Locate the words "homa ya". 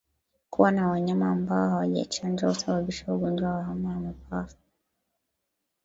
3.63-3.99